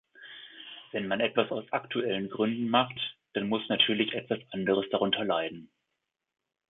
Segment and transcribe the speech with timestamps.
[0.91, 2.99] Wenn man etwas aus aktuellen Gründen macht,
[3.33, 5.69] dann muss natürlich etwas anderes darunter leiden.